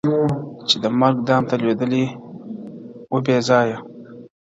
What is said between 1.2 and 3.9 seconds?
دام ته لوېدلې وه بېځایه-